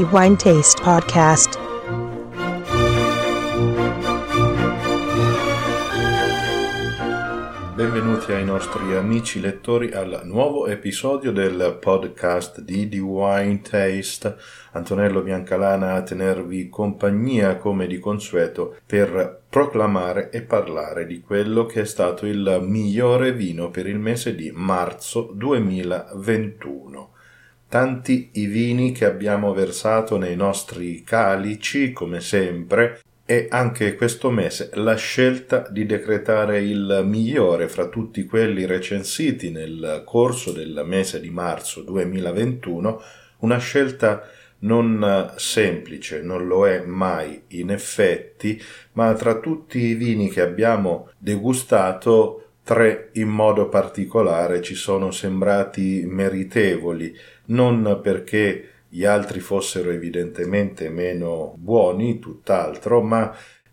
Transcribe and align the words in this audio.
the 0.00 0.06
Wine 0.06 0.36
Taste 0.36 0.80
Podcast. 0.82 1.58
Benvenuti 7.74 8.32
ai 8.32 8.44
nostri 8.44 8.96
amici 8.96 9.40
lettori 9.40 9.92
al 9.92 10.22
nuovo 10.24 10.66
episodio 10.68 11.32
del 11.32 11.76
podcast 11.78 12.62
di 12.62 12.88
The 12.88 12.98
Wine 12.98 13.60
Taste. 13.60 14.36
Antonello 14.72 15.20
Biancalana 15.20 15.92
a 15.92 16.02
tenervi 16.02 16.70
compagnia 16.70 17.56
come 17.56 17.86
di 17.86 17.98
consueto 17.98 18.76
per 18.86 19.42
proclamare 19.50 20.30
e 20.30 20.40
parlare 20.40 21.04
di 21.04 21.20
quello 21.20 21.66
che 21.66 21.82
è 21.82 21.86
stato 21.86 22.24
il 22.24 22.60
migliore 22.62 23.34
vino 23.34 23.68
per 23.68 23.86
il 23.86 23.98
mese 23.98 24.34
di 24.34 24.50
marzo 24.54 25.30
2021 25.34 27.18
tanti 27.70 28.30
i 28.32 28.46
vini 28.46 28.90
che 28.90 29.04
abbiamo 29.04 29.54
versato 29.54 30.18
nei 30.18 30.34
nostri 30.34 31.04
calici, 31.04 31.92
come 31.92 32.20
sempre, 32.20 33.00
e 33.24 33.46
anche 33.48 33.94
questo 33.94 34.32
mese 34.32 34.70
la 34.74 34.96
scelta 34.96 35.68
di 35.70 35.86
decretare 35.86 36.60
il 36.62 37.02
migliore 37.04 37.68
fra 37.68 37.86
tutti 37.86 38.24
quelli 38.24 38.66
recensiti 38.66 39.52
nel 39.52 40.02
corso 40.04 40.50
del 40.50 40.82
mese 40.84 41.20
di 41.20 41.30
marzo 41.30 41.82
2021, 41.82 43.02
una 43.38 43.58
scelta 43.58 44.28
non 44.62 45.32
semplice, 45.36 46.22
non 46.22 46.48
lo 46.48 46.66
è 46.66 46.80
mai 46.84 47.40
in 47.50 47.70
effetti, 47.70 48.60
ma 48.94 49.14
tra 49.14 49.38
tutti 49.38 49.78
i 49.78 49.94
vini 49.94 50.28
che 50.28 50.40
abbiamo 50.40 51.10
degustato 51.16 52.46
tre 52.62 53.10
in 53.14 53.28
modo 53.28 53.68
particolare 53.68 54.60
ci 54.60 54.74
sono 54.74 55.10
sembrati 55.10 56.04
meritevoli, 56.06 57.16
non 57.50 58.00
perché 58.02 58.68
gli 58.88 59.04
altri 59.04 59.38
fossero 59.38 59.90
evidentemente 59.90 60.88
meno 60.88 61.54
buoni, 61.56 62.18
tutt'altro, 62.18 63.00
ma 63.00 63.32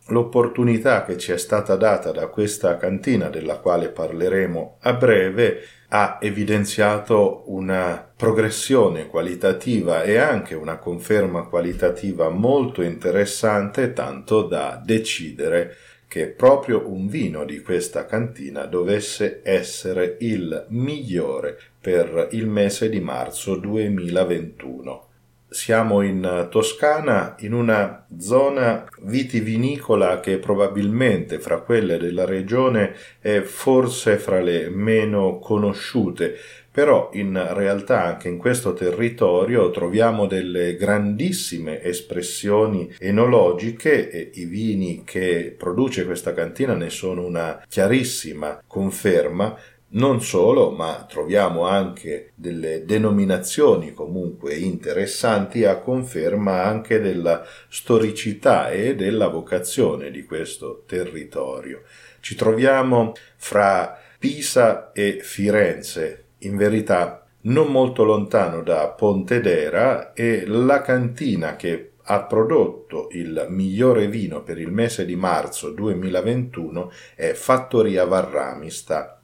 l'opportunità 0.10 1.04
che 1.04 1.18
ci 1.18 1.32
è 1.32 1.38
stata 1.38 1.76
data 1.76 2.12
da 2.12 2.28
questa 2.28 2.78
cantina 2.78 3.30
della 3.30 3.58
quale 3.58 3.90
parleremo 3.90 4.78
a 4.82 4.94
breve 4.94 5.62
ha 5.90 6.18
evidenziato 6.22 7.44
una 7.48 8.10
progressione 8.16 9.08
qualitativa 9.08 10.04
e 10.04 10.18
anche 10.18 10.54
una 10.54 10.78
conferma 10.78 11.44
qualitativa 11.44 12.30
molto 12.30 12.82
interessante 12.82 13.94
tanto 13.94 14.44
da 14.44 14.82
decidere 14.84 15.76
che 16.08 16.28
proprio 16.28 16.90
un 16.90 17.08
vino 17.08 17.44
di 17.44 17.62
questa 17.62 18.06
cantina 18.06 18.66
dovesse 18.66 19.42
essere 19.44 20.18
il 20.20 20.66
migliore 20.70 21.58
per 21.88 22.28
il 22.32 22.48
mese 22.48 22.90
di 22.90 23.00
marzo 23.00 23.56
2021 23.56 25.06
siamo 25.50 26.02
in 26.02 26.50
Toscana, 26.52 27.38
in 27.40 27.54
una 27.54 28.06
zona 28.20 28.86
vitivinicola 29.04 30.20
che 30.20 30.38
probabilmente 30.38 31.40
fra 31.40 31.62
quelle 31.62 31.98
della 31.98 32.26
regione 32.26 32.94
è 33.22 33.40
forse 33.40 34.18
fra 34.18 34.42
le 34.42 34.70
meno 34.70 35.40
conosciute, 35.40 36.36
però 36.70 37.10
in 37.14 37.42
realtà 37.54 38.04
anche 38.04 38.28
in 38.28 38.38
questo 38.38 38.74
territorio 38.74 39.72
troviamo 39.72 40.28
delle 40.28 40.76
grandissime 40.76 41.82
espressioni 41.82 42.94
enologiche 43.00 44.12
e 44.12 44.32
i 44.34 44.44
vini 44.44 45.04
che 45.06 45.56
produce 45.58 46.06
questa 46.06 46.34
cantina 46.34 46.74
ne 46.74 46.90
sono 46.90 47.26
una 47.26 47.64
chiarissima 47.70 48.62
conferma 48.68 49.58
non 49.90 50.22
solo, 50.22 50.72
ma 50.72 51.06
troviamo 51.08 51.66
anche 51.66 52.32
delle 52.36 52.84
denominazioni 52.84 53.94
comunque 53.94 54.56
interessanti 54.56 55.64
a 55.64 55.78
conferma 55.78 56.64
anche 56.64 57.00
della 57.00 57.46
storicità 57.70 58.70
e 58.70 58.96
della 58.96 59.28
vocazione 59.30 60.12
di 60.12 60.24
questo 60.26 60.84
territorio. 60.86 61.84
Ci 62.20 62.36
troviamo 62.36 63.14
fra 63.38 63.98
Pisa 64.20 64.92
e 64.92 65.20
Firenze, 65.22 66.26
in 66.40 66.58
verità 66.58 67.26
non 67.42 67.72
molto 67.72 68.04
lontano 68.04 68.62
da 68.62 68.90
Pontedera 68.90 70.12
e 70.14 70.46
la 70.46 70.82
cantina 70.82 71.56
che 71.56 71.92
ha 72.10 72.24
prodotto 72.24 73.08
il 73.12 73.48
migliore 73.50 74.08
vino 74.08 74.42
per 74.42 74.58
il 74.58 74.72
mese 74.72 75.06
di 75.06 75.16
marzo 75.16 75.72
2021 75.72 76.92
è 77.16 77.34
Fattoria 77.34 78.06
Varramista 78.06 79.17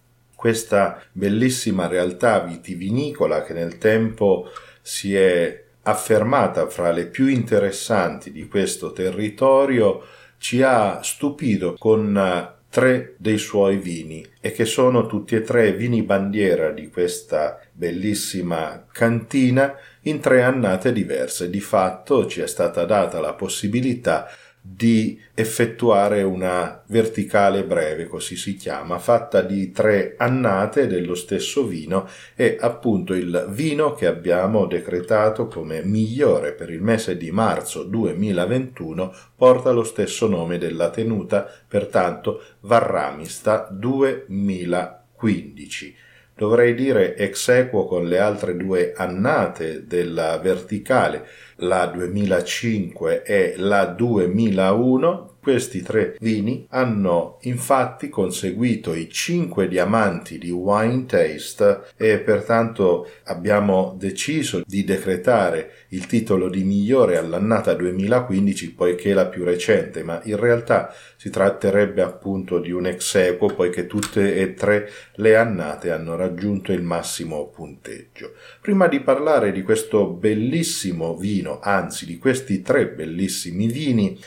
questa 0.44 1.02
bellissima 1.14 1.88
realtà 1.88 2.42
vitivinicola 2.42 3.44
che 3.44 3.54
nel 3.54 3.78
tempo 3.78 4.52
si 4.82 5.16
è 5.16 5.64
affermata 5.84 6.68
fra 6.68 6.92
le 6.92 7.06
più 7.06 7.28
interessanti 7.28 8.30
di 8.30 8.46
questo 8.50 8.92
territorio 8.92 10.04
ci 10.40 10.62
ha 10.62 11.02
stupito 11.02 11.76
con 11.80 12.18
eh, 12.18 12.62
tre 12.70 13.16
dei 13.20 13.38
suoi 13.38 13.78
vini 13.78 14.28
e 14.42 14.52
che 14.52 14.66
sono 14.66 15.06
tutti 15.06 15.36
e 15.36 15.44
tre 15.44 15.72
vini 15.72 16.04
bandiera 16.04 16.72
di 16.72 16.90
questa 16.90 17.62
bellissima 17.72 18.86
cantina 18.92 19.74
in 20.02 20.20
tre 20.20 20.44
annate 20.44 20.92
diverse. 20.92 21.50
Di 21.50 21.62
fatto 21.62 22.28
ci 22.28 22.42
è 22.42 22.48
stata 22.48 22.84
data 22.84 23.22
la 23.22 23.34
possibilità 23.34 24.28
di 24.66 25.20
effettuare 25.34 26.24
una 26.24 26.82
verticale 26.88 27.66
breve, 27.66 28.08
così 28.08 28.38
si 28.38 28.56
chiama, 28.56 28.98
fatta 28.98 29.42
di 29.42 29.74
tre 29.74 30.16
annate 30.18 30.88
dello 30.88 31.16
stesso 31.16 31.66
vino 31.66 32.08
e 32.34 32.56
appunto 32.58 33.14
il 33.14 33.48
vino 33.50 33.94
che 33.94 34.08
abbiamo 34.08 34.66
decretato 34.66 35.48
come 35.48 35.84
migliore 35.84 36.54
per 36.54 36.72
il 36.72 36.82
mese 36.82 37.18
di 37.18 37.30
marzo 37.30 37.84
2021 37.84 39.14
porta 39.36 39.72
lo 39.72 39.84
stesso 39.84 40.30
nome 40.30 40.58
della 40.58 40.90
tenuta, 40.90 41.46
pertanto 41.68 42.42
Varramista 42.62 43.68
2015 43.70 45.96
dovrei 46.36 46.74
dire 46.74 47.16
ex 47.16 47.48
equo 47.50 47.86
con 47.86 48.08
le 48.08 48.20
altre 48.20 48.56
due 48.56 48.94
annate 48.96 49.86
della 49.86 50.38
verticale, 50.38 51.26
la 51.58 51.86
2005 51.86 53.24
e 53.24 53.54
la 53.58 53.86
2001, 53.86 55.33
questi 55.44 55.82
tre 55.82 56.16
vini 56.22 56.66
hanno 56.70 57.38
infatti 57.42 58.08
conseguito 58.08 58.94
i 58.94 59.10
cinque 59.10 59.68
diamanti 59.68 60.38
di 60.38 60.50
Wine 60.50 61.06
Taste 61.06 61.82
e 61.98 62.20
pertanto 62.20 63.10
abbiamo 63.26 63.94
deciso 64.00 64.64
di 64.66 64.86
decretare 64.86 65.88
il 65.90 66.06
titolo 66.06 66.48
di 66.48 66.64
migliore 66.64 67.18
all'annata 67.18 67.74
2015 67.74 68.74
poiché 68.74 69.14
la 69.14 69.28
più 69.28 69.44
recente, 69.44 70.02
ma 70.02 70.22
in 70.24 70.38
realtà 70.38 70.96
si 71.18 71.30
tratterebbe 71.30 72.02
appunto 72.02 72.60
di 72.60 72.72
un 72.72 72.88
ex 72.88 73.16
equo 73.16 73.48
poiché 73.48 73.86
tutte 73.86 74.36
e 74.36 74.54
tre 74.54 74.90
le 75.16 75.36
annate 75.36 75.92
hanno 75.92 76.16
raggiunto 76.16 76.72
il 76.72 76.84
massimo 76.84 77.48
punteggio. 77.48 78.32
Prima 78.62 78.88
di 78.88 79.02
parlare 79.02 79.52
di 79.52 79.62
questo 79.62 80.08
bellissimo 80.08 81.18
vino, 81.18 81.60
anzi 81.62 82.06
di 82.06 82.18
questi 82.18 82.62
tre 82.62 82.88
bellissimi 82.88 83.68
vini, 83.68 84.18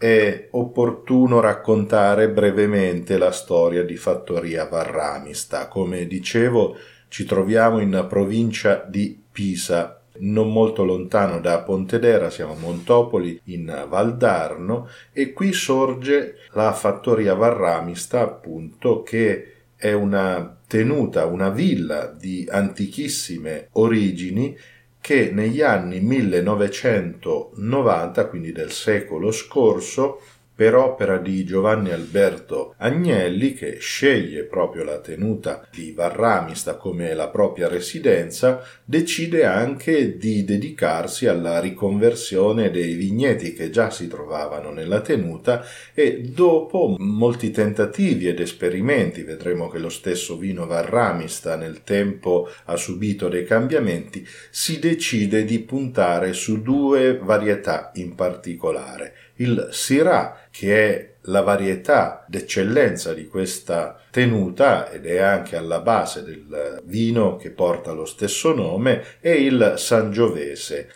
è 0.00 0.48
opportuno 0.52 1.40
raccontare 1.40 2.30
brevemente 2.30 3.18
la 3.18 3.30
storia 3.30 3.84
di 3.84 3.96
Fattoria 3.96 4.64
Varramista. 4.64 5.68
Come 5.68 6.06
dicevo, 6.06 6.74
ci 7.08 7.26
troviamo 7.26 7.80
in 7.80 8.06
provincia 8.08 8.82
di 8.88 9.20
Pisa, 9.30 10.00
non 10.20 10.50
molto 10.50 10.84
lontano 10.84 11.38
da 11.38 11.60
Pontedera, 11.60 12.30
siamo 12.30 12.54
a 12.54 12.58
Montopoli 12.58 13.42
in 13.44 13.84
Valdarno 13.90 14.88
e 15.12 15.34
qui 15.34 15.52
sorge 15.52 16.36
la 16.52 16.72
Fattoria 16.72 17.34
Varramista, 17.34 18.22
appunto, 18.22 19.02
che 19.02 19.52
è 19.76 19.92
una 19.92 20.56
tenuta, 20.66 21.26
una 21.26 21.50
villa 21.50 22.06
di 22.06 22.48
antichissime 22.50 23.68
origini 23.72 24.56
che 25.00 25.30
negli 25.32 25.62
anni 25.62 26.00
1990, 26.00 28.26
quindi 28.26 28.52
del 28.52 28.70
secolo 28.70 29.30
scorso, 29.30 30.20
per 30.60 30.74
opera 30.74 31.16
di 31.16 31.42
Giovanni 31.46 31.90
Alberto 31.90 32.74
Agnelli, 32.76 33.54
che 33.54 33.78
sceglie 33.80 34.42
proprio 34.42 34.84
la 34.84 34.98
tenuta 34.98 35.66
di 35.74 35.92
Varramista 35.92 36.76
come 36.76 37.14
la 37.14 37.28
propria 37.28 37.66
residenza, 37.66 38.62
decide 38.84 39.46
anche 39.46 40.18
di 40.18 40.44
dedicarsi 40.44 41.26
alla 41.26 41.60
riconversione 41.60 42.70
dei 42.70 42.92
vigneti 42.92 43.54
che 43.54 43.70
già 43.70 43.88
si 43.88 44.06
trovavano 44.06 44.70
nella 44.70 45.00
tenuta 45.00 45.64
e 45.94 46.20
dopo 46.20 46.94
molti 46.98 47.50
tentativi 47.50 48.28
ed 48.28 48.38
esperimenti, 48.38 49.22
vedremo 49.22 49.70
che 49.70 49.78
lo 49.78 49.88
stesso 49.88 50.36
vino 50.36 50.66
Varramista 50.66 51.56
nel 51.56 51.82
tempo 51.84 52.46
ha 52.66 52.76
subito 52.76 53.30
dei 53.30 53.46
cambiamenti, 53.46 54.28
si 54.50 54.78
decide 54.78 55.46
di 55.46 55.60
puntare 55.60 56.34
su 56.34 56.60
due 56.60 57.16
varietà 57.16 57.92
in 57.94 58.14
particolare 58.14 59.14
il 59.40 59.68
Syrah, 59.70 60.48
che 60.50 60.88
è 60.88 61.10
la 61.24 61.42
varietà 61.42 62.24
d'eccellenza 62.28 63.12
di 63.12 63.26
questa 63.26 64.00
tenuta 64.10 64.90
ed 64.90 65.06
è 65.06 65.18
anche 65.18 65.56
alla 65.56 65.80
base 65.80 66.22
del 66.22 66.82
vino 66.84 67.36
che 67.36 67.50
porta 67.50 67.92
lo 67.92 68.06
stesso 68.06 68.54
nome, 68.54 69.02
e 69.20 69.42
il 69.42 69.74
Sangiovese. 69.76 70.88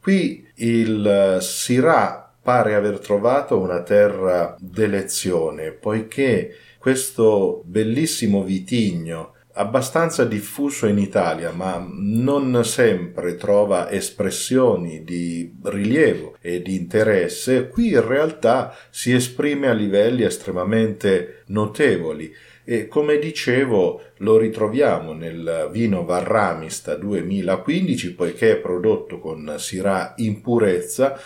Qui 0.00 0.48
il 0.56 1.38
Syrah 1.40 2.32
pare 2.42 2.74
aver 2.74 2.98
trovato 3.00 3.58
una 3.58 3.82
terra 3.82 4.54
d'elezione, 4.58 5.72
poiché 5.72 6.54
questo 6.78 7.62
bellissimo 7.64 8.44
vitigno 8.44 9.34
abbastanza 9.56 10.24
diffuso 10.24 10.86
in 10.86 10.98
Italia, 10.98 11.50
ma 11.50 11.84
non 11.90 12.64
sempre 12.64 13.36
trova 13.36 13.90
espressioni 13.90 15.02
di 15.02 15.54
rilievo 15.64 16.36
e 16.40 16.62
di 16.62 16.76
interesse, 16.76 17.68
qui 17.68 17.88
in 17.88 18.06
realtà 18.06 18.74
si 18.90 19.12
esprime 19.12 19.68
a 19.68 19.72
livelli 19.72 20.22
estremamente 20.22 21.42
notevoli. 21.46 22.32
E 22.68 22.88
come 22.88 23.18
dicevo 23.18 24.02
lo 24.18 24.38
ritroviamo 24.38 25.12
nel 25.12 25.68
vino 25.70 26.04
Varramista 26.04 26.96
2015 26.96 28.14
poiché 28.14 28.52
è 28.52 28.56
prodotto 28.56 29.20
con 29.20 29.54
Syrah 29.56 30.14
in 30.16 30.40
purezza 30.40 31.16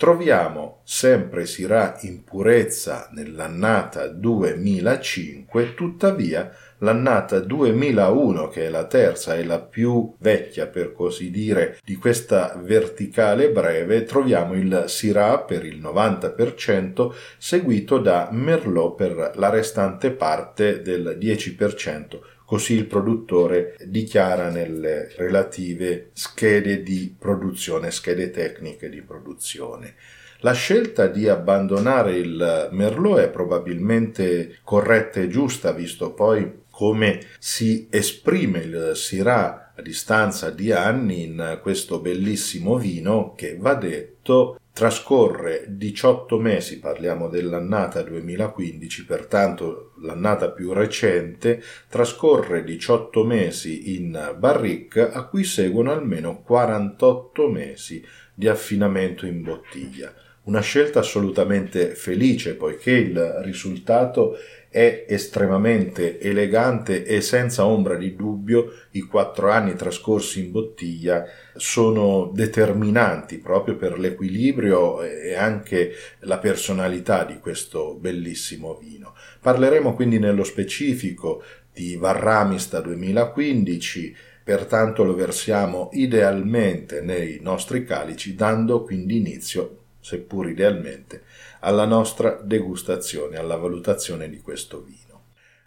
Troviamo 0.00 0.80
sempre 0.82 1.44
Sirà 1.44 1.98
in 2.04 2.24
purezza 2.24 3.10
nell'annata 3.12 4.06
2005, 4.06 5.74
tuttavia 5.74 6.50
l'annata 6.80 7.40
2001, 7.40 8.48
che 8.48 8.66
è 8.66 8.68
la 8.68 8.84
terza 8.84 9.36
e 9.36 9.44
la 9.44 9.60
più 9.60 10.14
vecchia 10.18 10.66
per 10.66 10.92
così 10.92 11.30
dire 11.30 11.78
di 11.84 11.96
questa 11.96 12.58
verticale 12.62 13.50
breve, 13.50 14.04
troviamo 14.04 14.54
il 14.54 14.84
Syrah 14.86 15.38
per 15.38 15.64
il 15.64 15.80
90%, 15.80 17.12
seguito 17.38 17.98
da 17.98 18.28
Merlot 18.30 18.96
per 18.96 19.32
la 19.34 19.48
restante 19.48 20.10
parte 20.10 20.82
del 20.82 21.16
10%, 21.20 22.18
così 22.44 22.74
il 22.74 22.86
produttore 22.86 23.76
dichiara 23.84 24.50
nelle 24.50 25.12
relative 25.16 26.10
schede 26.12 26.82
di 26.82 27.14
produzione, 27.18 27.90
schede 27.90 28.30
tecniche 28.30 28.88
di 28.88 29.02
produzione. 29.02 29.94
La 30.42 30.52
scelta 30.52 31.06
di 31.06 31.28
abbandonare 31.28 32.16
il 32.16 32.68
Merlot 32.72 33.18
è 33.18 33.28
probabilmente 33.28 34.56
corretta 34.64 35.20
e 35.20 35.28
giusta, 35.28 35.72
visto 35.72 36.14
poi 36.14 36.59
come 36.80 37.20
si 37.38 37.88
esprime 37.90 38.60
il 38.60 38.92
Syrah 38.94 39.74
a 39.76 39.82
distanza 39.82 40.48
di 40.48 40.72
anni 40.72 41.24
in 41.24 41.58
questo 41.60 42.00
bellissimo 42.00 42.78
vino 42.78 43.34
che 43.36 43.58
va 43.58 43.74
detto 43.74 44.58
Trascorre 44.72 45.66
18 45.68 46.38
mesi, 46.38 46.78
parliamo 46.78 47.28
dell'annata 47.28 48.00
2015, 48.00 49.04
pertanto 49.04 49.92
l'annata 50.00 50.52
più 50.52 50.72
recente, 50.72 51.62
trascorre 51.90 52.64
18 52.64 53.24
mesi 53.26 53.96
in 53.96 54.36
barrique 54.38 55.12
a 55.12 55.24
cui 55.24 55.44
seguono 55.44 55.92
almeno 55.92 56.40
48 56.40 57.48
mesi 57.48 58.02
di 58.32 58.48
affinamento 58.48 59.26
in 59.26 59.42
bottiglia. 59.42 60.14
Una 60.50 60.62
scelta 60.62 60.98
assolutamente 60.98 61.94
felice 61.94 62.56
poiché 62.56 62.90
il 62.90 63.38
risultato 63.44 64.36
è 64.68 65.04
estremamente 65.06 66.18
elegante 66.18 67.04
e 67.04 67.20
senza 67.20 67.64
ombra 67.66 67.94
di 67.94 68.16
dubbio 68.16 68.72
i 68.92 69.02
quattro 69.02 69.50
anni 69.50 69.76
trascorsi 69.76 70.40
in 70.40 70.50
bottiglia 70.50 71.24
sono 71.54 72.32
determinanti 72.34 73.38
proprio 73.38 73.76
per 73.76 74.00
l'equilibrio 74.00 75.04
e 75.04 75.36
anche 75.36 75.92
la 76.22 76.38
personalità 76.38 77.22
di 77.22 77.38
questo 77.38 77.94
bellissimo 77.94 78.74
vino. 78.74 79.14
Parleremo 79.40 79.94
quindi 79.94 80.18
nello 80.18 80.42
specifico 80.42 81.44
di 81.72 81.94
Varramista 81.94 82.80
2015, 82.80 84.16
pertanto 84.42 85.04
lo 85.04 85.14
versiamo 85.14 85.90
idealmente 85.92 87.02
nei 87.02 87.38
nostri 87.40 87.84
calici, 87.84 88.34
dando 88.34 88.82
quindi 88.82 89.18
inizio, 89.18 89.79
seppur 90.00 90.48
idealmente, 90.48 91.22
alla 91.60 91.84
nostra 91.84 92.40
degustazione, 92.42 93.36
alla 93.36 93.56
valutazione 93.56 94.28
di 94.28 94.40
questo 94.40 94.82
vino. 94.82 94.98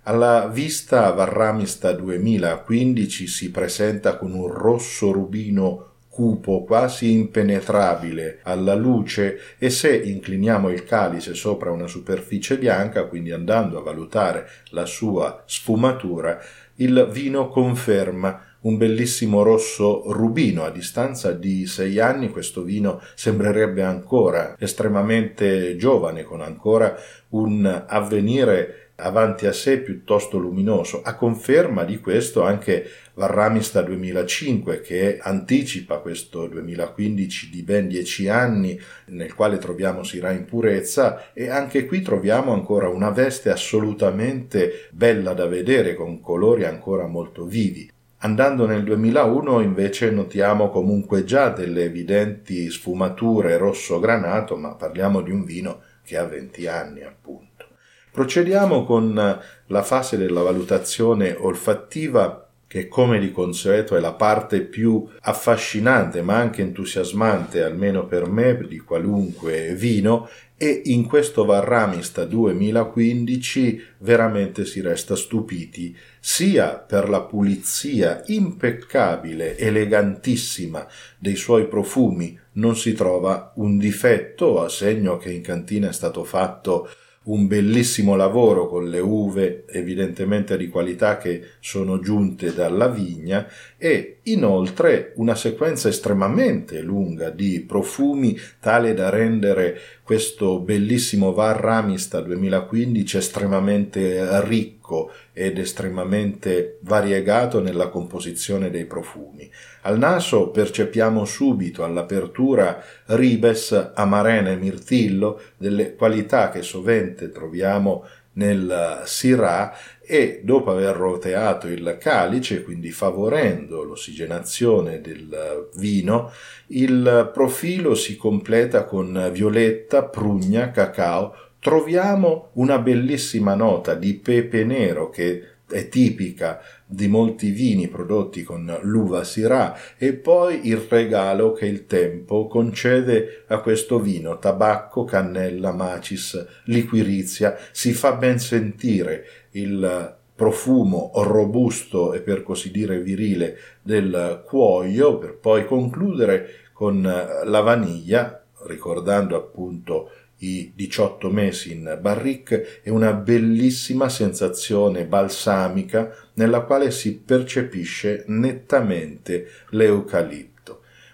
Alla 0.03 0.47
vista 0.47 1.09
Varramista 1.11 1.93
2015 1.93 3.27
si 3.27 3.51
presenta 3.51 4.17
con 4.17 4.33
un 4.33 4.47
rosso 4.47 5.11
rubino 5.11 5.91
cupo, 6.13 6.63
quasi 6.63 7.11
impenetrabile 7.11 8.39
alla 8.43 8.75
luce 8.75 9.55
e 9.57 9.71
se 9.71 9.95
incliniamo 9.95 10.69
il 10.69 10.83
calice 10.83 11.33
sopra 11.33 11.71
una 11.71 11.87
superficie 11.87 12.59
bianca, 12.59 13.05
quindi 13.05 13.31
andando 13.31 13.79
a 13.79 13.81
valutare 13.81 14.47
la 14.69 14.85
sua 14.85 15.41
sfumatura, 15.47 16.39
il 16.75 17.07
vino 17.09 17.47
conferma 17.47 18.52
un 18.63 18.77
bellissimo 18.77 19.43
rosso 19.43 20.11
rubino. 20.11 20.63
A 20.63 20.69
distanza 20.69 21.31
di 21.31 21.65
sei 21.65 21.99
anni 21.99 22.29
questo 22.29 22.63
vino 22.63 23.01
sembrerebbe 23.15 23.83
ancora 23.83 24.55
estremamente 24.59 25.75
giovane, 25.75 26.23
con 26.23 26.41
ancora 26.41 26.95
un 27.29 27.85
avvenire 27.87 28.83
avanti 28.95 29.47
a 29.47 29.53
sé 29.53 29.79
piuttosto 29.79 30.37
luminoso. 30.37 31.01
A 31.01 31.15
conferma 31.15 31.83
di 31.83 31.99
questo 31.99 32.43
anche 32.43 32.89
Varramista 33.15 33.81
2005 33.81 34.81
che 34.81 35.17
anticipa 35.19 35.97
questo 35.97 36.47
2015 36.47 37.49
di 37.49 37.63
ben 37.63 37.87
dieci 37.87 38.27
anni 38.27 38.79
nel 39.07 39.33
quale 39.33 39.57
troviamo 39.57 40.03
Sirà 40.03 40.31
in 40.31 40.45
purezza 40.45 41.33
e 41.33 41.49
anche 41.49 41.85
qui 41.85 42.01
troviamo 42.01 42.53
ancora 42.53 42.87
una 42.87 43.09
veste 43.09 43.49
assolutamente 43.49 44.89
bella 44.91 45.33
da 45.33 45.47
vedere 45.47 45.95
con 45.95 46.21
colori 46.21 46.65
ancora 46.65 47.05
molto 47.07 47.45
vivi. 47.45 47.91
Andando 48.23 48.65
nel 48.65 48.85
2001 48.85 49.59
invece 49.59 50.09
notiamo 50.09 50.69
comunque 50.69 51.25
già 51.25 51.49
delle 51.49 51.83
evidenti 51.83 52.69
sfumature 52.69 53.57
rosso 53.57 53.99
granato, 53.99 54.55
ma 54.55 54.75
parliamo 54.75 55.19
di 55.19 55.29
un 55.29 55.43
vino 55.43 55.81
che 56.05 56.15
ha 56.15 56.23
20 56.23 56.65
anni 56.67 57.03
appunto. 57.03 57.65
Procediamo 58.13 58.85
con 58.85 59.41
la 59.65 59.81
fase 59.83 60.17
della 60.17 60.41
valutazione 60.41 61.35
olfattiva 61.37 62.47
che 62.73 62.87
come 62.87 63.19
di 63.19 63.31
consueto 63.31 63.95
è 63.95 63.99
la 63.99 64.13
parte 64.13 64.61
più 64.61 65.07
affascinante 65.19 66.23
ma 66.23 66.37
anche 66.37 66.63
entusiasmante, 66.63 67.61
almeno 67.61 68.07
per 68.07 68.27
me, 68.27 68.65
di 68.67 68.79
qualunque 68.79 69.75
vino, 69.75 70.27
e 70.57 70.81
in 70.85 71.05
questo 71.05 71.45
Varramista 71.45 72.25
2015 72.25 73.83
veramente 73.99 74.65
si 74.65 74.81
resta 74.81 75.15
stupiti 75.15 75.95
sia 76.19 76.69
per 76.69 77.09
la 77.09 77.21
pulizia 77.21 78.23
impeccabile, 78.25 79.55
elegantissima 79.55 80.87
dei 81.19 81.35
suoi 81.35 81.67
profumi, 81.67 82.35
non 82.53 82.75
si 82.75 82.93
trova 82.93 83.51
un 83.57 83.77
difetto, 83.77 84.63
a 84.63 84.67
segno 84.67 85.17
che 85.17 85.31
in 85.31 85.43
cantina 85.43 85.89
è 85.89 85.93
stato 85.93 86.23
fatto 86.23 86.89
un 87.23 87.47
bellissimo 87.47 88.15
lavoro 88.15 88.67
con 88.67 88.89
le 88.89 88.99
uve 88.99 89.65
evidentemente 89.67 90.57
di 90.57 90.67
qualità 90.67 91.17
che 91.17 91.41
sono 91.59 91.99
giunte 91.99 92.53
dalla 92.53 92.89
vigna 92.89 93.47
e 93.77 94.17
inoltre 94.23 95.13
una 95.15 95.35
sequenza 95.35 95.87
estremamente 95.87 96.81
lunga 96.81 97.29
di 97.29 97.61
profumi 97.61 98.37
tale 98.59 98.93
da 98.93 99.09
rendere 99.09 99.79
questo 100.03 100.59
bellissimo 100.59 101.31
VAR 101.31 101.57
Ramista 101.57 102.19
2015 102.19 103.17
estremamente 103.17 104.41
ricco 104.41 105.11
ed 105.31 105.57
estremamente 105.57 106.79
variegato 106.81 107.61
nella 107.61 107.87
composizione 107.87 108.69
dei 108.69 108.85
profumi. 108.85 109.49
Al 109.83 109.97
naso 109.97 110.49
percepiamo 110.49 111.23
subito 111.23 111.85
all'apertura 111.85 112.83
ribes, 113.05 113.91
amarene 113.95 114.51
e 114.51 114.57
mirtillo, 114.57 115.39
delle 115.55 115.95
qualità 115.95 116.49
che 116.49 116.63
sovente 116.63 117.31
troviamo 117.31 118.05
nel 118.33 119.01
Syrah 119.05 119.75
e 120.01 120.41
dopo 120.43 120.71
aver 120.71 120.95
roteato 120.95 121.67
il 121.67 121.97
calice, 121.99 122.63
quindi 122.63 122.91
favorendo 122.91 123.83
l'ossigenazione 123.83 125.01
del 125.01 125.69
vino, 125.75 126.31
il 126.67 127.29
profilo 127.33 127.95
si 127.95 128.17
completa 128.17 128.83
con 128.85 129.29
violetta, 129.31 130.03
prugna, 130.03 130.71
cacao. 130.71 131.35
Troviamo 131.59 132.49
una 132.53 132.77
bellissima 132.79 133.55
nota 133.55 133.93
di 133.95 134.15
pepe 134.15 134.65
nero 134.65 135.09
che 135.09 135.52
è 135.73 135.89
tipica 135.89 136.61
di 136.85 137.07
molti 137.07 137.49
vini 137.49 137.87
prodotti 137.87 138.43
con 138.43 138.79
l'uva 138.83 139.23
Syrah 139.23 139.75
e 139.97 140.13
poi 140.13 140.67
il 140.67 140.77
regalo 140.77 141.51
che 141.51 141.65
il 141.65 141.87
tempo 141.87 142.47
concede 142.47 143.43
a 143.47 143.59
questo 143.59 143.99
vino 143.99 144.37
tabacco, 144.37 145.03
cannella, 145.03 145.71
macis, 145.71 146.45
liquirizia, 146.65 147.57
si 147.71 147.93
fa 147.93 148.13
ben 148.13 148.39
sentire 148.39 149.25
il 149.51 150.15
profumo 150.35 151.11
robusto 151.15 152.13
e 152.13 152.21
per 152.21 152.43
così 152.43 152.71
dire 152.71 152.99
virile 152.99 153.57
del 153.81 154.43
cuoio. 154.45 155.17
Per 155.17 155.37
poi 155.37 155.65
concludere 155.65 156.69
con 156.73 157.01
la 157.01 157.59
vaniglia 157.61 158.43
ricordando 158.65 159.35
appunto 159.35 160.09
i 160.43 160.73
18 160.75 161.29
mesi 161.29 161.71
in 161.71 161.97
barrique 162.01 162.81
e 162.83 162.89
una 162.89 163.13
bellissima 163.13 164.09
sensazione 164.09 165.05
balsamica 165.05 166.13
nella 166.33 166.61
quale 166.61 166.91
si 166.91 167.17
percepisce 167.17 168.25
nettamente 168.27 169.47
l'eucalipto. 169.69 170.51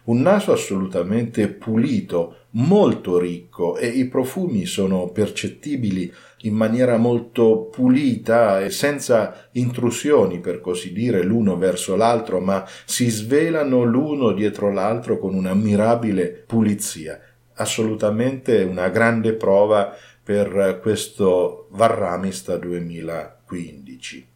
un 0.06 0.22
naso 0.22 0.52
assolutamente 0.52 1.48
pulito, 1.50 2.48
molto 2.52 3.20
ricco 3.20 3.78
e 3.78 3.88
i 3.88 4.08
profumi 4.08 4.66
sono 4.66 5.10
percettibili 5.10 6.12
in 6.44 6.56
maniera 6.56 6.98
molto 6.98 7.70
pulita 7.72 8.62
e 8.62 8.72
senza 8.72 9.50
intrusioni, 9.52 10.40
per 10.40 10.62
così 10.62 10.92
dire, 10.92 11.22
l'uno 11.22 11.58
verso 11.58 11.96
l'altro, 11.96 12.40
ma 12.40 12.66
si 12.86 13.10
svelano 13.10 13.84
l'uno 13.84 14.32
dietro 14.32 14.72
l'altro 14.72 15.20
con 15.20 15.36
un'ammirabile 15.36 16.44
pulizia. 16.48 17.20
Assolutamente 17.60 18.64
una 18.64 18.88
grande 18.88 19.34
prova 19.34 19.94
per 20.24 20.80
questo 20.82 21.68
Varramista 21.72 22.56
2015. 22.56 24.28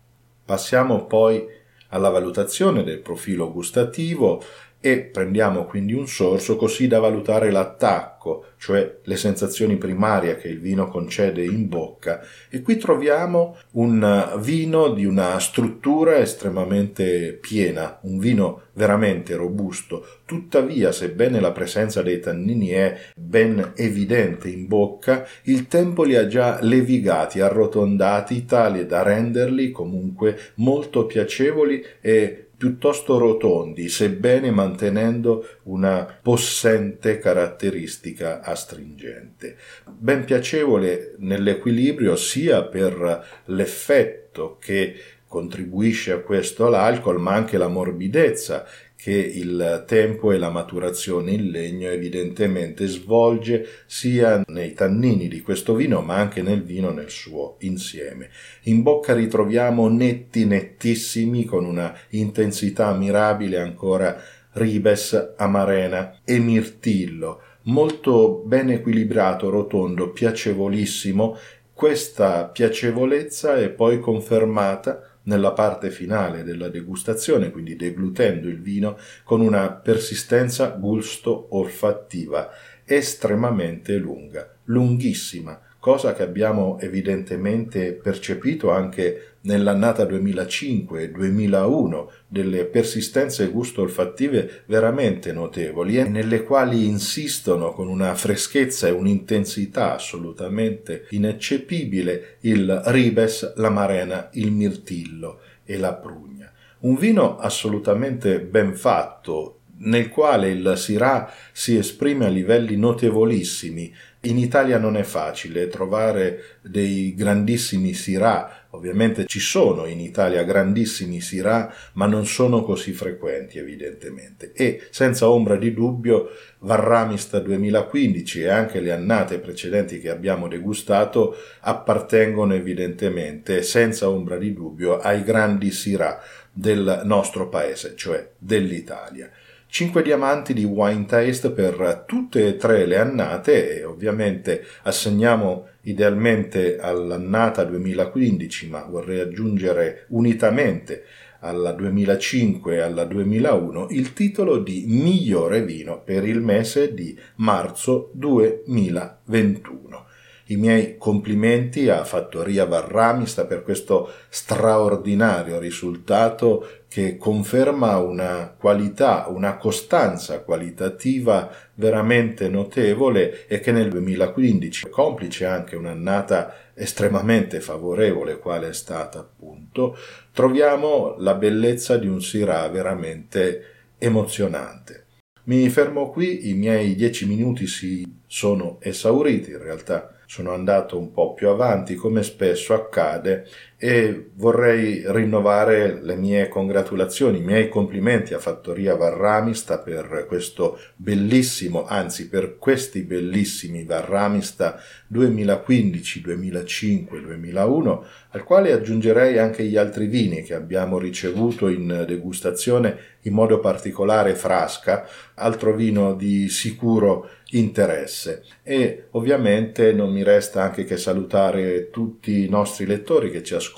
Passiamo 0.44 1.06
poi 1.06 1.46
alla 1.90 2.10
valutazione 2.10 2.84
del 2.84 3.00
profilo 3.00 3.50
gustativo 3.50 4.44
e 4.86 5.00
prendiamo 5.00 5.64
quindi 5.64 5.94
un 5.94 6.10
sorso 6.10 6.58
così 6.58 6.88
da 6.90 7.00
valutare 7.00 7.52
l'attacco, 7.52 8.48
cioè 8.58 8.98
le 9.02 9.16
sensazioni 9.16 9.78
primarie 9.78 10.36
che 10.36 10.50
il 10.50 10.60
vino 10.60 10.90
concede 10.90 11.42
in 11.42 11.70
bocca. 11.70 12.20
E 12.50 12.62
qui 12.62 12.76
troviamo 12.76 13.56
un 13.72 14.38
vino 14.42 14.90
di 14.90 15.06
una 15.06 15.40
struttura 15.40 16.18
estremamente 16.18 17.32
piena, 17.40 17.98
un 18.02 18.20
vino 18.20 18.64
veramente 18.74 19.38
robusto, 19.38 20.06
tuttavia 20.26 20.92
sebbene 20.92 21.40
la 21.40 21.54
presenza 21.54 22.02
dei 22.02 22.20
tannini 22.20 22.72
è 22.72 22.98
ben 23.16 23.72
evidente 23.78 24.50
in 24.50 24.68
bocca, 24.68 25.26
il 25.44 25.70
tempo 25.70 26.04
li 26.04 26.18
ha 26.18 26.28
già 26.28 26.60
levigati, 26.62 27.40
arrotondati, 27.40 28.44
tali 28.44 28.86
da 28.86 29.02
renderli 29.02 29.72
comunque 29.72 30.38
molto 30.56 31.06
piacevoli 31.06 31.82
e 32.02 32.48
piuttosto 32.64 33.18
rotondi, 33.18 33.90
sebbene 33.90 34.50
mantenendo 34.50 35.46
una 35.64 36.06
possente 36.22 37.18
caratteristica 37.18 38.40
astringente. 38.40 39.58
Ben 39.86 40.24
piacevole 40.24 41.16
nell'equilibrio 41.18 42.16
sia 42.16 42.64
per 42.64 43.42
l'effetto 43.48 44.56
che 44.62 44.96
contribuisce 45.28 46.14
a 46.14 46.20
questo 46.20 46.70
l'alcol, 46.70 47.20
ma 47.20 47.34
anche 47.34 47.58
la 47.58 47.68
morbidezza 47.68 48.66
che 49.04 49.12
il 49.12 49.84
tempo 49.86 50.32
e 50.32 50.38
la 50.38 50.50
maturazione 50.50 51.32
in 51.32 51.50
legno 51.50 51.90
evidentemente 51.90 52.88
svolge 52.88 53.68
sia 53.86 54.42
nei 54.48 54.74
tannini 54.74 55.28
di 55.28 55.42
questo 55.42 55.76
vino 55.76 56.00
ma 56.00 56.16
anche 56.16 56.42
nel 56.42 56.64
vino 56.64 56.90
nel 56.92 57.10
suo 57.10 57.58
insieme. 57.60 58.30
In 58.64 58.82
bocca 58.82 59.14
ritroviamo 59.14 59.90
netti 59.90 60.46
nettissimi 60.46 61.44
con 61.44 61.66
una 61.66 61.94
intensità 62.12 62.94
mirabile 62.94 63.60
ancora 63.60 64.18
ribes, 64.54 65.34
amarena 65.36 66.20
e 66.24 66.40
mirtillo, 66.40 67.42
molto 67.64 68.42
ben 68.46 68.70
equilibrato, 68.70 69.50
rotondo, 69.50 70.12
piacevolissimo. 70.12 71.38
Questa 71.74 72.46
piacevolezza 72.46 73.58
è 73.58 73.68
poi 73.68 74.00
confermata 74.00 75.13
nella 75.24 75.54
parte 75.54 75.90
finale 75.90 76.44
della 76.44 76.70
degustazione, 76.70 77.52
quindi 77.52 77.76
deglutendo 77.76 78.48
il 78.48 78.62
vino 78.62 78.98
con 79.24 79.42
una 79.42 79.72
persistenza 79.72 80.68
gusto-olfattiva 80.70 82.50
estremamente 82.86 83.96
lunga, 83.98 84.56
lunghissima, 84.66 85.60
cosa 85.84 86.14
che 86.14 86.24
abbiamo 86.24 86.80
evidentemente 86.80 87.92
percepito 87.92 88.72
anche 88.72 89.34
nell'annata 89.42 90.06
2005 90.06 91.02
e 91.02 91.12
2001 91.12 92.12
delle 92.26 92.64
persistenze 92.64 93.50
gusto-olfattive 93.50 94.64
veramente 94.68 95.34
notevoli 95.34 95.98
e 95.98 96.08
nelle 96.08 96.44
quali 96.44 96.86
insistono 96.86 97.74
con 97.74 97.90
una 97.90 98.16
freschezza 98.16 98.88
e 98.88 98.92
un'intensità 98.92 99.96
assolutamente 99.96 101.08
ineccepibile 101.10 102.38
il 102.44 102.82
ribes, 102.86 103.56
la 103.58 103.70
marena, 103.70 104.30
il 104.36 104.54
mirtillo 104.54 105.42
e 105.66 105.78
la 105.78 105.96
prugna. 105.96 106.50
Un 106.80 106.96
vino 106.96 107.36
assolutamente 107.36 108.40
ben 108.40 108.74
fatto, 108.74 109.63
nel 109.78 110.10
quale 110.10 110.50
il 110.50 110.74
Syrah 110.76 111.32
si 111.52 111.78
esprime 111.78 112.26
a 112.26 112.30
livelli 112.30 112.76
notevolissimi. 112.76 113.94
In 114.26 114.38
Italia 114.38 114.78
non 114.78 114.96
è 114.96 115.04
facile 115.04 115.68
trovare 115.68 116.60
dei 116.62 117.14
grandissimi 117.14 117.94
Syrah, 117.94 118.68
ovviamente 118.70 119.26
ci 119.26 119.42
sono 119.42 119.86
in 119.86 120.00
Italia 120.00 120.44
grandissimi 120.44 121.20
Syrah, 121.20 121.74
ma 121.94 122.06
non 122.06 122.26
sono 122.26 122.64
così 122.64 122.94
frequenti 122.94 123.58
evidentemente. 123.58 124.54
E 124.54 124.88
senza 124.92 125.30
ombra 125.30 125.58
di 125.58 125.74
dubbio 125.74 126.30
Varramista 126.60 127.40
2015 127.40 128.44
e 128.44 128.48
anche 128.48 128.80
le 128.80 128.94
annate 128.94 129.40
precedenti 129.40 130.00
che 130.00 130.10
abbiamo 130.10 130.48
degustato 130.48 131.36
appartengono 131.60 132.54
evidentemente, 132.54 133.62
senza 133.62 134.08
ombra 134.08 134.38
di 134.38 134.54
dubbio, 134.54 135.00
ai 135.00 135.22
grandi 135.24 135.70
Syrah 135.70 136.22
del 136.50 137.02
nostro 137.04 137.50
paese, 137.50 137.94
cioè 137.98 138.30
dell'Italia. 138.38 139.30
5 139.74 140.04
diamanti 140.04 140.54
di 140.54 140.66
wine 140.66 141.08
taste 141.08 141.50
per 141.50 142.04
tutte 142.06 142.46
e 142.46 142.58
tre 142.58 142.86
le 142.86 143.00
annate 143.00 143.80
e 143.80 143.84
ovviamente 143.84 144.64
assegniamo 144.84 145.70
idealmente 145.82 146.78
all'annata 146.78 147.64
2015 147.64 148.70
ma 148.70 148.84
vorrei 148.84 149.22
aggiungere 149.22 150.06
unitamente 150.10 151.06
alla 151.40 151.72
2005 151.72 152.76
e 152.76 152.82
alla 152.82 153.04
2001 153.06 153.88
il 153.90 154.14
titolo 154.14 154.60
di 154.60 154.86
migliore 154.88 155.64
vino 155.64 156.04
per 156.04 156.24
il 156.24 156.42
mese 156.42 156.94
di 156.94 157.18
marzo 157.38 158.12
2021. 158.14 160.06
I 160.54 160.56
miei 160.56 160.98
complimenti 161.00 161.90
a 161.90 162.04
Fattoria 162.04 162.66
Varramista 162.66 163.46
per 163.46 163.64
questo 163.64 164.08
straordinario 164.30 165.58
risultato 165.58 166.84
che 166.88 167.18
conferma 167.18 167.98
una 167.98 168.54
qualità, 168.56 169.26
una 169.30 169.58
costanza 169.58 170.42
qualitativa 170.42 171.50
veramente 171.74 172.50
notevole 172.50 173.48
e 173.48 173.60
che 173.62 173.72
nel 173.72 173.90
2015, 173.90 174.90
complice 174.90 175.48
anche 175.48 175.76
un'annata 175.76 176.54
estremamente 176.76 177.60
favorevole 177.60 178.38
quale 178.38 178.70
è 178.70 178.74
stata 178.74 179.18
appunto, 179.18 179.98
troviamo 180.32 181.16
la 181.18 181.34
bellezza 181.34 181.98
di 181.98 182.06
un 182.06 182.22
Syrah 182.22 182.68
veramente 182.68 183.66
emozionante. 183.98 185.06
Mi 185.46 185.68
fermo 185.70 186.12
qui, 186.12 186.48
i 186.50 186.54
miei 186.54 186.94
dieci 186.94 187.26
minuti 187.26 187.66
si 187.66 188.06
sono 188.28 188.78
esauriti, 188.82 189.50
in 189.50 189.62
realtà 189.62 190.13
sono 190.26 190.54
andato 190.54 190.98
un 190.98 191.12
po' 191.12 191.34
più 191.34 191.50
avanti 191.50 191.96
come 191.96 192.24
spesso 192.24 192.74
accade 192.74 193.46
e 193.84 194.30
vorrei 194.36 195.04
rinnovare 195.08 196.00
le 196.02 196.16
mie 196.16 196.48
congratulazioni, 196.48 197.40
i 197.40 197.44
miei 197.44 197.68
complimenti 197.68 198.34
a 198.34 198.40
Fattoria 198.40 198.96
Varramista 198.96 199.78
per 199.80 200.24
questo 200.26 200.80
bellissimo, 200.96 201.86
anzi 201.86 202.30
per 202.30 202.58
questi 202.58 203.02
bellissimi 203.02 203.84
Varramista 203.84 204.80
2015, 205.08 206.22
2005, 206.22 207.22
2001, 207.24 208.06
al 208.30 208.44
quale 208.46 208.72
aggiungerei 208.72 209.38
anche 209.38 209.66
gli 209.66 209.76
altri 209.76 210.08
vini 210.08 210.44
che 210.44 210.54
abbiamo 210.54 210.98
ricevuto 210.98 211.68
in 211.68 212.06
degustazione, 212.08 212.98
in 213.24 213.34
modo 213.34 213.60
particolare 213.60 214.34
Frasca, 214.34 215.06
altro 215.36 215.76
vino 215.76 216.14
di 216.14 216.48
sicuro 216.48 217.30
interesse. 217.52 218.44
E 218.64 219.08
ovviamente 219.12 219.92
non 219.92 220.12
mi 220.12 220.24
resta 220.24 220.64
anche 220.64 220.86
che 220.86 220.98
salutare 220.98 221.90
tutti 221.90 222.46
i 222.46 222.50
nostri 222.50 222.86
lettori 222.86 223.30
che 223.30 223.44
ci 223.44 223.54
ascoltano 223.54 223.72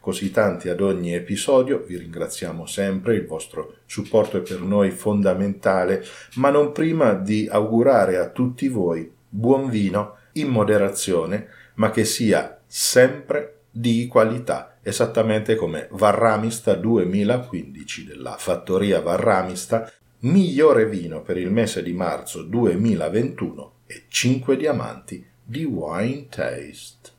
così 0.00 0.30
tanti 0.30 0.68
ad 0.68 0.80
ogni 0.80 1.14
episodio. 1.14 1.84
Vi 1.86 1.96
ringraziamo 1.96 2.66
sempre, 2.66 3.14
il 3.14 3.26
vostro 3.26 3.74
supporto 3.86 4.38
è 4.38 4.40
per 4.40 4.60
noi 4.60 4.90
fondamentale, 4.90 6.04
ma 6.34 6.50
non 6.50 6.72
prima 6.72 7.14
di 7.14 7.48
augurare 7.50 8.16
a 8.16 8.28
tutti 8.28 8.68
voi 8.68 9.10
buon 9.28 9.68
vino 9.68 10.16
in 10.32 10.48
moderazione, 10.48 11.48
ma 11.74 11.90
che 11.90 12.04
sia 12.04 12.60
sempre 12.66 13.60
di 13.70 14.06
qualità, 14.08 14.78
esattamente 14.82 15.54
come 15.54 15.86
Varramista 15.92 16.74
2015 16.74 18.04
della 18.04 18.36
fattoria 18.36 19.00
Varramista 19.00 19.90
migliore 20.20 20.86
vino 20.86 21.22
per 21.22 21.38
il 21.38 21.50
mese 21.50 21.82
di 21.82 21.92
marzo 21.92 22.42
2021 22.42 23.72
e 23.86 24.04
5 24.08 24.56
diamanti 24.56 25.24
di 25.42 25.64
Wine 25.64 26.26
Taste. 26.28 27.18